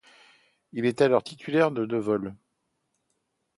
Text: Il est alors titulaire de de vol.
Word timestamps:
Il 0.71 0.87
est 0.87 1.01
alors 1.03 1.21
titulaire 1.23 1.69
de 1.69 1.85
de 1.85 1.95
vol. 1.97 2.35